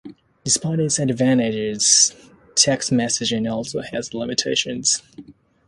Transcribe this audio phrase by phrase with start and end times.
[0.43, 2.15] Despite its advantages,
[2.55, 5.03] text messaging also has limitations.